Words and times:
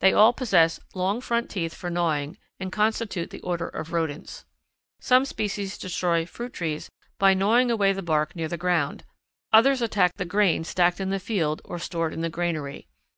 They 0.00 0.12
all 0.12 0.34
possess 0.34 0.78
long 0.94 1.22
front 1.22 1.48
teeth 1.48 1.72
for 1.74 1.88
gnawing, 1.88 2.36
and 2.60 2.70
constitute 2.70 3.30
the 3.30 3.40
Order 3.40 3.66
of 3.66 3.94
Rodents. 3.94 4.44
Some 5.00 5.24
species 5.24 5.78
destroy 5.78 6.26
fruit 6.26 6.52
trees 6.52 6.90
by 7.18 7.32
gnawing 7.32 7.70
away 7.70 7.94
the 7.94 8.02
bark 8.02 8.36
near 8.36 8.46
the 8.48 8.58
ground, 8.58 9.06
others 9.54 9.80
attack 9.80 10.16
the 10.16 10.26
grain 10.26 10.64
stacked 10.64 11.00
in 11.00 11.08
the 11.08 11.18
field 11.18 11.62
or 11.64 11.78
stored 11.78 12.12
in 12.12 12.20
the 12.20 12.28
granary. 12.28 12.88